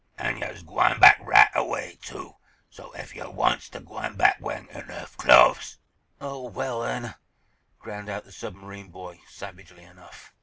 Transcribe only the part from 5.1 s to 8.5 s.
clo'es—" "Oh, well, then—!" ground out the